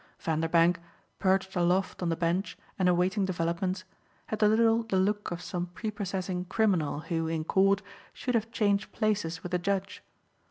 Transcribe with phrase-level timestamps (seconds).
[0.17, 0.79] Vanderbank,
[1.19, 3.83] perched aloft on the bench and awaiting developments,
[4.25, 8.91] had a little the look of some prepossessing criminal who, in court, should have changed
[8.93, 10.01] places with the judge.